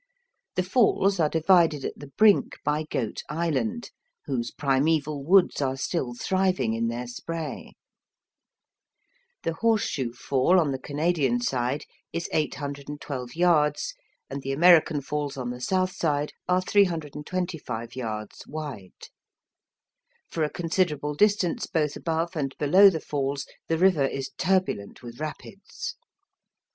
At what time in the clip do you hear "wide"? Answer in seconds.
18.47-19.07